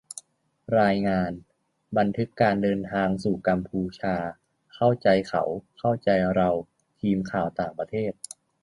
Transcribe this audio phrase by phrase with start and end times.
[0.81, 1.31] รายงาน:
[1.97, 4.15] บันทึกการเดินทางสู่กัมพูชา
[4.73, 5.43] เข้าใจเขา-
[5.79, 6.49] เข้าใจเรา:
[6.99, 8.11] ทีมข่าวต่างประเทศ